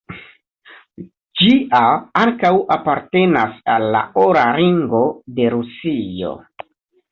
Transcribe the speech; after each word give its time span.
Ĝia 1.41 1.81
ankaŭ 2.21 2.51
apartenas 2.77 3.61
al 3.75 3.87
la 3.99 4.03
Ora 4.25 4.49
Ringo 4.59 5.05
de 5.39 5.49
Rusio. 5.59 6.35